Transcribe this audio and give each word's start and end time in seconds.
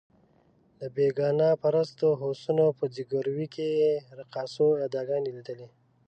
د 0.79 0.81
بېګانه 0.95 1.49
پرستو 1.61 2.07
هوسونو 2.21 2.65
په 2.77 2.85
ځګیروي 2.95 3.47
کې 3.53 3.67
یې 3.81 3.93
رقاصانو 4.19 4.79
اداګانې 4.87 5.29
لیدلې. 5.35 5.67